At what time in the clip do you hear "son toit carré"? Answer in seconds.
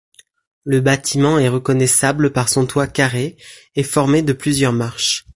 2.49-3.37